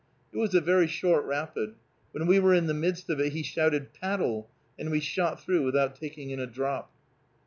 [0.33, 1.75] It was a very short rapid.
[2.11, 5.63] When we were in the midst of it he shouted "paddle," and we shot through
[5.63, 6.91] without taking in a drop.